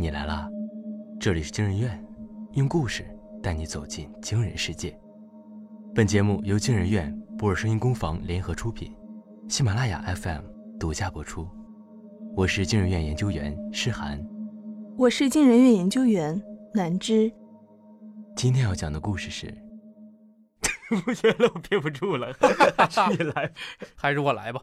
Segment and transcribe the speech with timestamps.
[0.00, 0.48] 你来啦！
[1.20, 2.02] 这里是惊人院，
[2.54, 3.04] 用故事
[3.42, 4.98] 带你走进惊人世界。
[5.94, 8.96] 本节目由惊人院、博尔声音工坊联合出品，
[9.46, 10.40] 喜马拉雅 FM
[10.78, 11.46] 独家播出。
[12.34, 14.26] 我是惊人院研究员诗涵，
[14.96, 16.42] 我是惊人院研究员
[16.72, 17.30] 南芝。
[18.34, 19.54] 今天要讲的故事是，
[21.04, 22.34] 不行了，我憋不住了，
[23.10, 23.52] 你来，
[23.94, 24.62] 还是我来吧。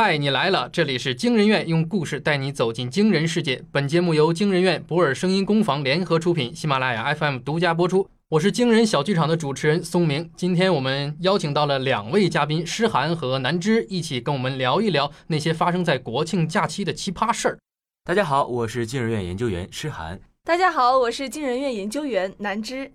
[0.00, 0.68] 嗨，你来了！
[0.68, 3.64] 这里是惊人院，用故事带你走进惊人世界。
[3.72, 8.08] 本节目由惊人院、博尔声音工坊联合出品，喜马拉雅 FM 独家播出。
[8.28, 10.30] 我是惊人小剧场的主持人松明。
[10.36, 17.58] 今天我们邀请到了两位嘉宾诗涵和南芝，一起跟我们聊一聊那些发生在国庆假期的奇葩事儿。
[18.04, 20.20] 大家好，我是惊人院研究员诗涵。
[20.44, 22.92] 大家好，我是惊人院研究员南芝。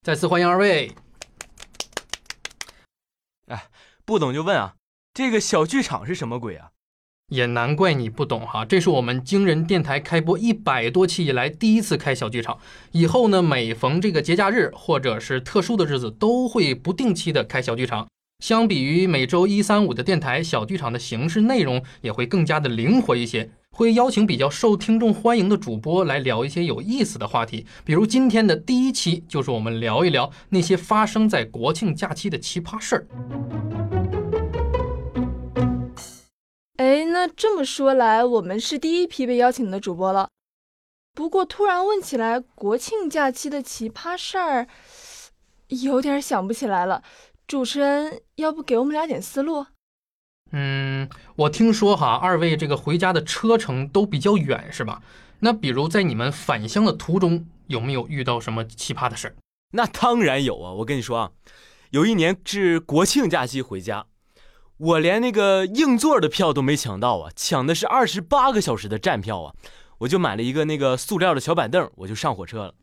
[0.00, 0.90] 再次欢迎二位。
[3.48, 3.66] 哎，
[4.06, 4.72] 不懂就问啊。
[5.16, 6.68] 这个小剧场是什么鬼啊？
[7.30, 12.58] 也难怪你不懂哈，这是我们惊人电台开播一百多期以来第一次开小剧场。
[12.92, 18.06] 以后呢，每逢这个节假日或者是特殊的日子，都会不定期的开小剧场。
[18.44, 27.64] 相比于每周一、三、五的电台，小剧场的形式内容也会更加的灵活一些，会邀请比较受听众欢迎的主播来聊一些有意思的话题。
[27.86, 33.95] 比如今天的第一期就是我们聊一聊那些发生在国庆假期的奇葩事儿。
[36.76, 40.28] 哎，那这么说来，我们是第一批被邀请的主播了。
[41.14, 44.68] 不过突然问起来，国庆假期的奇葩事儿，
[45.68, 47.02] 有点想不起来了。
[47.46, 49.64] 主持人，要不给我们俩点思路？
[50.52, 55.00] 嗯，我听说哈，二位这个回家的车程都比较远，是吧？
[55.40, 59.36] 那比如在你们返乡的途中，有没有遇到什么奇葩的事儿？
[59.72, 60.72] 那当然有啊！
[60.72, 61.32] 我跟你说啊，
[61.90, 64.06] 有一年是国庆假期回家。
[64.78, 69.54] 我连那个硬座的票都没抢到啊，抢的是二十八个小时的站票啊！
[69.98, 72.74] 我就买了一个那个塑料的小板凳，我就上火车了。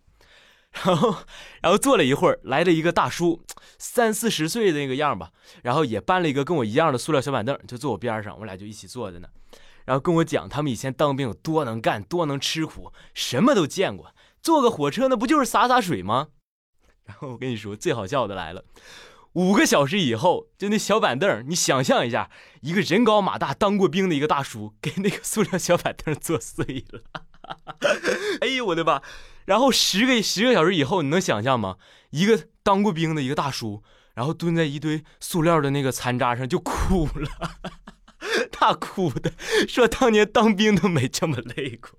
[0.83, 1.15] 然后，
[1.61, 3.43] 然后坐了一会儿，来了一个大叔，
[3.77, 5.29] 三四十岁的那个样吧，
[5.61, 9.27] 然后也搬了一个跟我一样的塑料小板凳，就坐我边上，我俩就一起坐着呢。
[9.85, 14.15] 然后跟我讲他们以前当兵有多能干，多能吃苦，什么都见过。
[14.41, 16.29] 坐个火车那不就是洒洒水吗？
[17.05, 18.63] 然后我跟你说，最好笑的来了。
[19.33, 22.29] 五个小时以后，就那小板凳，你想象一下，
[22.61, 27.01] 一个人高马大、当过兵的一个大叔， 给那个塑料小板凳坐碎了。
[28.41, 29.01] 哎呦我的妈！
[29.45, 31.77] 然后十个十个小时以后，你能想象吗？
[32.11, 33.83] 一个当过兵的一个大叔，
[34.13, 37.29] 然后蹲在一堆塑料的那个残渣上就哭了，
[38.51, 39.33] 大哭的
[39.67, 41.91] 说当年当兵都没这么累过。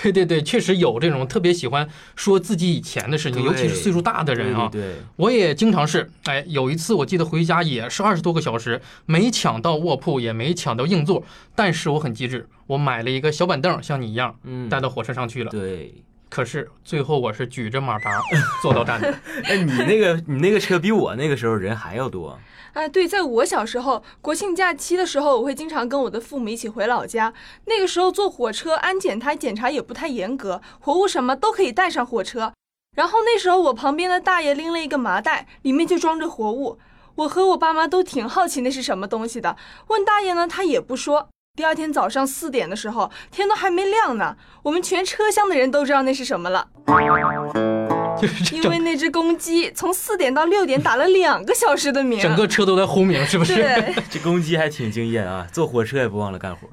[0.02, 4.68] 对对对，确实有这种特别喜欢说自己以前的事情，尤其是岁数大的人啊。
[4.70, 6.10] 对，我也经常是。
[6.24, 11.22] 哎，有一次我记得回家也是二十多个小时，没抢到卧铺，也没抢到硬座，
[11.54, 15.50] 但是我很机智，我买了一个小板凳，像你一样，嗯，带到火车上去了。
[15.50, 15.94] 对，
[16.30, 18.22] 可是最后我是举着马扎
[18.62, 19.12] 坐到站的。
[19.44, 22.38] 哎，你那个你那个车比我那个时候人还要多。
[22.72, 27.34] 啊，对，在我小时候，国庆假期的时候，我会经常跟我的父母一起回老家。
[27.66, 32.52] 那个时候坐火车，安检台检查也不太严格，活物什么都可以带上火车。
[32.96, 36.78] 然后那时候我旁边的大爷拎了一个麻袋，里面就装着活物。
[37.16, 39.56] 我和我爸妈都挺好奇那是什么东西的，
[39.88, 41.28] 问大爷呢，他也不说。
[41.56, 46.66] 第二天早上四点的时候，天都还没亮呢，我们全车厢的人都知道那是什么了。
[48.52, 53.62] 因为那只公鸡从四点到六点打了两个小时的鸣，整个车都在轰鸣，是不是？
[54.08, 56.68] 这公鸡还挺敬业啊，坐火车也不忘了干活。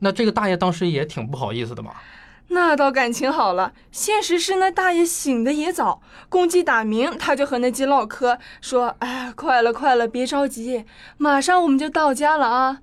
[0.00, 1.92] 那这个大爷当时也挺不好意思的嘛。
[2.48, 10.84] 那倒感情好了，现实是那大爷醒的也早，公鸡打鸣，他就和那鸡唠嗑，说：“哎，快了快了，别着急，
[11.16, 12.78] 马上我们就到家了啊。”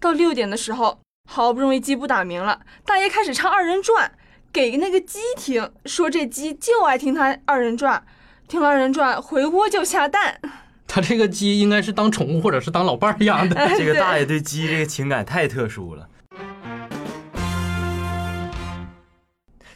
[0.00, 4.12] 到六点的时候，好不容易鸡不打鸣了，大爷开始唱二人转。
[4.50, 8.02] 给那个鸡听，说这鸡就爱听他二人转，
[8.48, 10.40] 听二人转回窝就下蛋。
[10.88, 13.54] 他这个鸡应该是当宠物或者是当老伴儿养的。
[13.76, 16.08] 这个大爷对鸡这个情感太特殊了。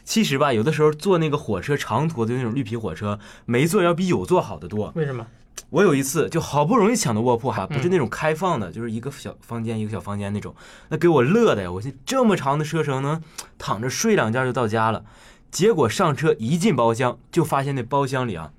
[0.03, 4.91] 其实吧，有的时候坐那个火车长途的那种绿皮火车，没坐要比有坐好的多。
[4.95, 5.27] 为什么？
[5.69, 10.55] 我有一次就好不容易抢的卧铺哈，不是那种开放的，就是一个小房间一个小房间那种，
[10.89, 11.71] 那给我乐的呀！
[11.71, 13.21] 我这么长的车程能，
[13.57, 15.03] 躺着睡两觉就到家了。
[15.49, 18.51] 结果上车一进包厢，就发现那包厢里啊，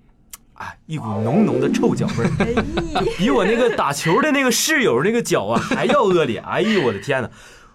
[0.54, 6.38] 哎，一股浓浓的臭脚味儿，比我那个打球的那个室友那个脚啊 还要恶劣。
[6.38, 7.30] 哎呦我的天哪！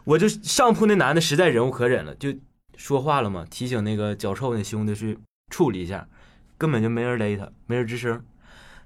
[0.05, 2.33] 我就上铺那男的实在忍无可忍了，就
[2.75, 5.17] 说话了嘛，提醒那个脚臭那兄弟去
[5.49, 6.07] 处理一下，
[6.57, 8.21] 根本就没人勒他，没人吱声。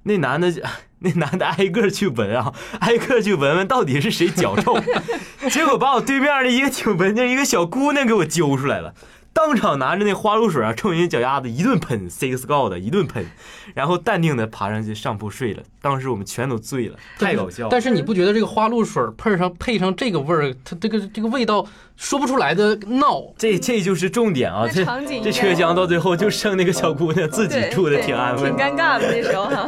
[0.03, 0.51] 那男的
[0.99, 4.77] 那男的挨个去闻啊， 挨个去闻闻到底是谁脚臭，
[5.49, 8.93] 结果把我对面的一个挺文静一个小姑娘给我揪出来了。
[9.33, 13.25] 当场拿着那花露水啊，冲人家脚丫子一顿喷，six god 一顿喷，
[13.73, 15.63] 然后淡定的爬上去上铺睡了。
[15.81, 17.69] 当时我们全都醉了，太搞笑了。
[17.71, 21.65] 但是你不觉得这个花露水配上配上这个味儿，它这个这个味道
[21.97, 23.33] 说不出来的闹？
[23.35, 24.67] 这这就是重点啊！
[24.67, 24.85] 这
[25.21, 29.67] 这车厢到最后就剩那个小姑娘自己住的挺安稳，挺尴尬的那时候哈。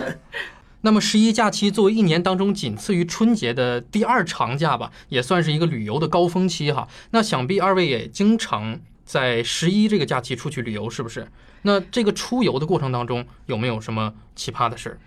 [0.81, 6.87] 那么十一假期作为一年当中仅次于春节的第二长假吧，也算是一个旅游的高峰期哈。
[7.09, 8.79] 那想必二位也经常。
[9.05, 11.27] 在十一这个假期出去旅游是不是？
[11.61, 14.97] 那这个出游的过程当中有没有什么奇葩的事儿？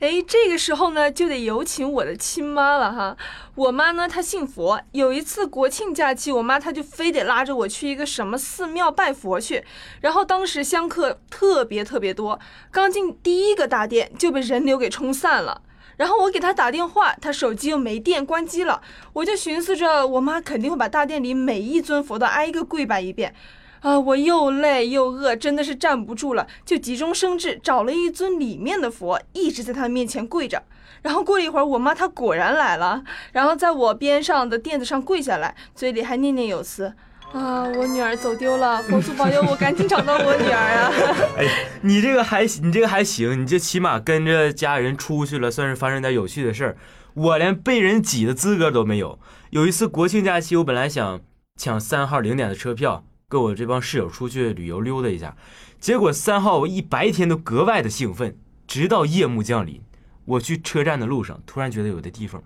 [0.00, 3.16] 哎，这个时候呢就得有请我的亲妈了哈。
[3.56, 9.64] 我妈呢她信佛，有一次国庆假期，我妈她就非得拉着我去一个什么寺庙拜佛去。
[10.00, 12.38] 然后当时香客特别特别多，
[12.70, 15.62] 刚进第一个大殿就被人流给冲散了。
[15.98, 18.80] 然后我给他打电话，他手机又没电，关机了。
[19.12, 23.34] 我就寻思着，我妈肯定会把大殿里每一尊佛都挨个跪拜一遍，
[23.80, 30.62] 啊，我又累又饿，真的是站不住了，就急中生智，找了一尊里面的佛，一直在他面前跪着。
[31.02, 33.02] 然后过了一会儿，我妈她果然来了，
[33.32, 36.94] 然后在我边上的垫子上跪下来，嘴里还念念有词。
[37.32, 40.92] 啊，我女儿走丢了，佛祖保佑我赶紧找到我女儿啊！
[41.36, 41.46] 哎，
[41.82, 46.76] 你这个还你这个还行，你这起码跟着家人出去了，算是发生点有趣的事儿。
[47.14, 49.18] 我连被人挤的资格都没有。
[49.50, 51.20] 有一次国庆假期，我本来想
[51.56, 55.36] 抢三号零点的车票，跟我这帮室友出去旅游溜达一下，
[55.78, 59.82] 结果三号我一白天都格外的兴奋，直到夜幕降临，
[60.24, 62.42] 我去车站的路上，突然觉得有的地方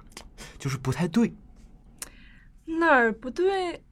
[0.58, 1.32] 就是不太对，
[2.64, 3.82] 哪儿不对？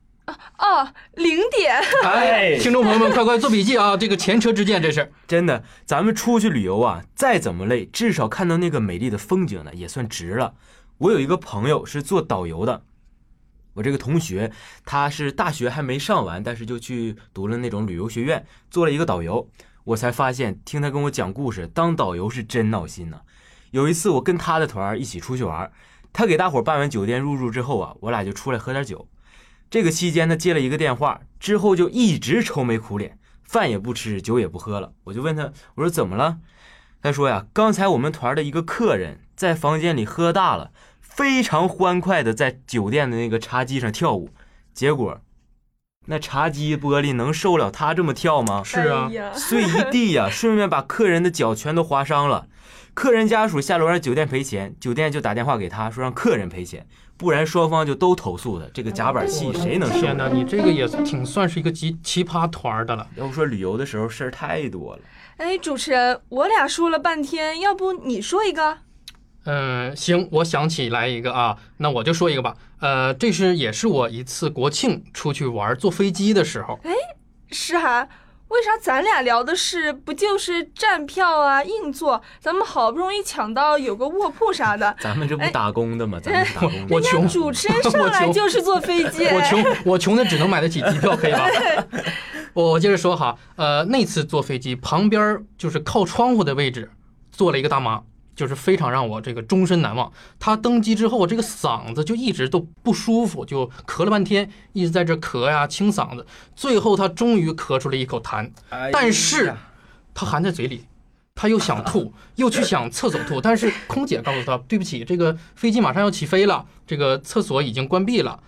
[0.58, 1.74] 哦，零点！
[2.02, 3.96] 哎，听众朋友们，快快做笔记啊！
[3.96, 5.64] 这个前车之鉴，这是真的。
[5.84, 10.54] 咱们出去旅游啊，再怎么累，至少看到那个美丽的风景呢，也算值了。
[10.98, 12.82] 我有一个朋友是做导游的，
[13.74, 14.52] 我这个同学
[14.84, 19.48] 他是大学还没上完，但是就去读了那种旅游学院，做了一个导游。
[19.84, 23.20] 我才发现，听他跟我讲故事，当导游是真闹心呐。
[23.70, 25.72] 有一次我跟他的团一起出去玩，
[26.12, 29.08] 他给大伙办完酒店入住之后啊，我俩就出来喝点酒。
[29.70, 34.92] 这个期间，他接了一个电话，之后就一直愁眉苦脸，饭也不吃，酒也不喝了。
[35.04, 36.38] 我就问他，我说怎么了？
[37.00, 44.30] 他说呀，刚才我们团的一个客人在房间里喝大了，非常欢快的在酒店的那个茶几上跳舞，
[44.74, 45.20] 结果
[46.06, 48.62] 那茶几玻璃能受了他这么跳吗？
[48.64, 52.48] 是啊， 碎一地呀，顺便把客人的脚全都划伤了。
[52.94, 56.84] 客人家属下楼让酒店赔钱，酒店就打电话给他说让客人赔钱。
[57.16, 60.00] 不然双方就都投诉他，这个夹板戏谁能受？
[60.00, 63.06] 天哪，你这个也挺算是一个奇奇葩团的了。
[63.14, 65.02] 要不说旅游的时候事儿太多了。
[65.36, 68.78] 哎，主持人，我俩说了半天，要不你说一个？
[69.44, 72.54] 嗯，行，我想起来一个啊，那我就说一个吧。
[72.80, 76.78] 呃，这是也是我一次国庆出去玩坐飞机的时候。
[76.84, 76.92] 哎，
[77.50, 78.08] 诗涵。
[78.48, 82.20] 为啥咱俩聊的是不就是站票啊、硬座？
[82.40, 86.18] 咱们好不容易抢到有个卧铺啥的，咱们这不打工的吗？
[86.20, 86.72] 咱们打工。
[86.90, 89.24] 我穷，主持人上来 就是坐飞 机。
[89.26, 91.46] 我穷，我穷的只能买得起机票，可以吧？
[92.52, 96.90] 我接着说哈，呃，那次坐飞机旁边就是靠窗户的位置，
[97.30, 98.02] 坐了一个大妈。
[98.40, 100.10] 就是非常让我这个终身难忘。
[100.38, 106.26] 他登机之后，这个嗓子就一直都不舒服，就咳了半天，一直在这咳呀清嗓子。
[106.56, 108.50] 最后他终于咳出了一口痰，
[108.90, 109.54] 但是
[110.14, 110.86] 他含在嘴里，
[111.34, 118.40] 他又想吐， 又去想厕所吐，但是空姐告诉他，对不起，这个飞机马上要起飞了，这个厕所已经关闭了。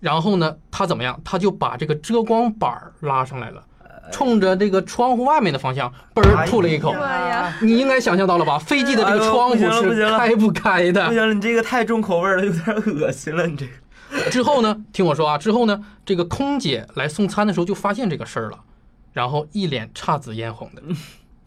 [0.00, 1.20] 然后呢，他怎么样？
[1.22, 3.62] 他就把这个遮光板拉上来了。
[4.10, 6.94] 冲着这个窗户外面的方向，嘣儿吐了一口。
[7.60, 8.58] 你应该想象到了吧？
[8.58, 11.06] 飞机的这个窗户是开不开的。
[11.08, 13.46] 不行了，你这个太重口味了，有点恶心了。
[13.46, 14.84] 你这个之后呢？
[14.92, 15.84] 听我说啊，之后呢？
[16.04, 18.58] 这个空姐来送餐的时候就发现这个事儿了，
[19.12, 20.82] 然后一脸姹紫嫣红的，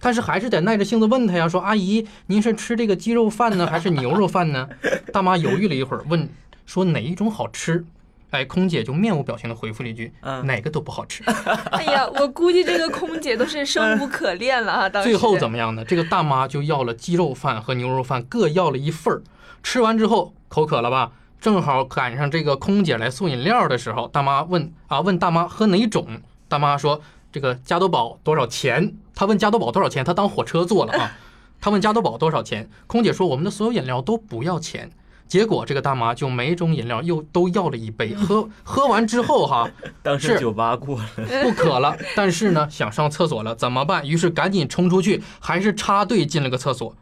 [0.02, 4.68] 但是还是得耐着性子问他呀，说：“阿姨，您是吃这个鸡肉饭呢，还是牛肉饭呢？”
[5.14, 6.30] 大妈犹豫了一会儿，问
[6.66, 7.86] 说：“哪一种好吃？”
[8.32, 10.14] 哎，空姐就面无表情的回复了一句
[10.46, 11.24] ：“哪个都不好吃。
[11.72, 14.90] ”哎呀，我估计这个空姐都是生无可恋了啊！
[14.90, 15.84] 最后怎么样呢？
[15.84, 19.22] 这个大妈就要了鸡肉饭和牛肉饭，各要了一份儿。
[19.64, 21.12] 吃完之后口渴了吧？
[21.42, 26.06] 正好赶上这个空姐来送饮料的时候，大妈问啊，问大妈喝哪种？
[26.48, 31.12] 大妈说：“这个加多宝多少钱？”她问加多宝多少钱，她当火车坐了啊。
[31.62, 32.70] 她问加多宝多少钱？
[32.88, 34.92] 空姐说：“我们的所有饮料都不要钱。”
[35.30, 39.70] 结果这个大妈就每种饮料又都要了一杯， 喝喝完之后哈，
[40.04, 41.06] 当时酒吧过了，
[41.44, 44.06] 不渴了，但是呢想上厕所了，怎么办？
[44.06, 46.94] 于是赶紧冲出去，还是插队进了个厕所。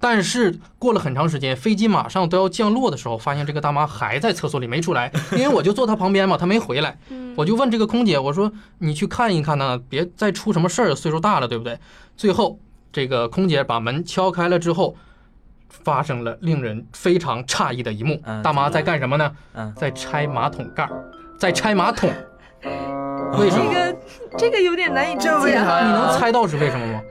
[0.00, 6.98] 但是过了很长时间，飞机马上都要降落的时候，发现这个大妈还在厕所里没出来， 因为我就坐她旁边嘛，她没回来。
[7.10, 11.78] 嗯我就问这个空姐，我说你去看一看呢，别再出什么事儿，岁数大了，对不对？
[12.16, 12.58] 最后
[12.92, 14.94] 这个空姐把门敲开了之后，
[15.82, 18.20] 发生了令人非常诧异的一幕。
[18.24, 19.32] 嗯大妈在干什么呢？
[19.54, 20.90] 嗯，在拆马桶盖儿，
[21.38, 22.10] 在拆马桶。
[23.38, 23.64] 为什么？
[23.72, 23.96] 这个
[24.38, 25.34] 这个有点难以理解啊。
[25.38, 27.02] 这为啥你能猜到是为什么吗？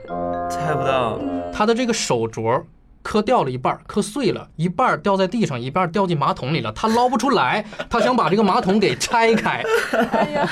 [0.48, 1.18] 猜不到。
[1.52, 2.62] 她的这个手镯
[3.02, 6.72] 磕掉了一半，磕碎了，一半掉在地上，一半掉进马桶里了。
[6.72, 9.62] 她捞不出来，她想把这个马桶给拆开。
[10.12, 10.48] 哎呀，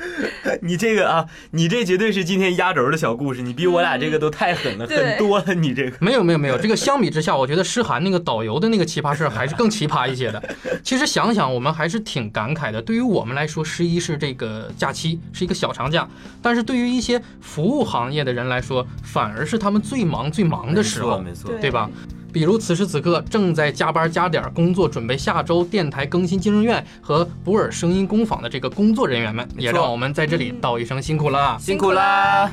[0.62, 5.54] 你这个啊，你这绝对是今天压轴的小故事，你比我俩这个都太狠了，对很多了。
[5.54, 10.42] 你这个，没有没有没有，这个相比之下，我觉得诗涵那个导游的那个奇葩事儿还是更奇葩一些的。
[10.82, 12.80] 其实想想，我们还是挺感慨的。
[12.80, 16.08] 对于我们来说，十一是这个假期，是一个小长假；
[16.40, 21.90] 但是对于一些服务行业的人来说，反而是他们最忙最忙的时候，没错，对对吧？
[22.32, 31.58] 比如此时此刻正在加班加点工作，准备下周电台更新惊人院和博尔声音工坊的这个工作人员们，也让我们在这里道一声辛苦了。
[31.58, 32.50] 辛苦啦。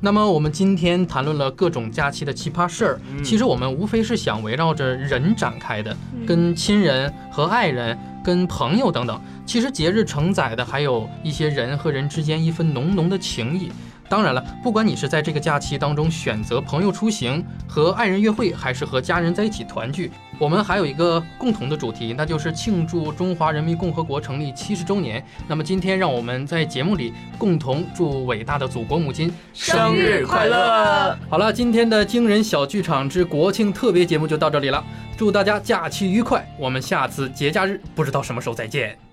[0.00, 9.20] 那么我们今天谈论了各种假期的奇葩事儿，嗯其实我们无非是想围绕着人展开的，嗯跟亲人和爱人、跟朋友等等。
[9.44, 13.72] 其实节日承载的还有一些人和人之间一份浓浓的情谊。
[14.08, 25.22] 当然了，不管你是在这个假期当中选择朋友出行、和爱人约会，还是和家人在一起团聚，我们还有一个共同的主题，那就是庆祝中华人民共和国成立七十周年。
[25.46, 31.16] 那么今天让我们在节目里共同祝伟大的祖国母亲生日快乐！
[31.28, 34.82] 好了，今天的惊人小剧场之国庆特别节目就到这里了，
[35.16, 39.07] 祝大家假期愉快，我们下次节假日不知道什么时候再见。